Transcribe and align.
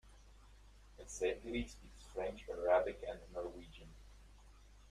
Essediri 0.99 1.67
speaks 1.69 2.01
French, 2.11 2.47
Arabic 2.49 3.03
and 3.07 3.19
Norwegian. 3.35 3.93